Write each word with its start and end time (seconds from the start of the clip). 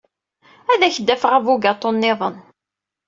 Ad 0.71 0.81
ak-d-afeɣ 0.83 1.31
abugaṭu 1.37 1.89
niḍen. 1.93 2.35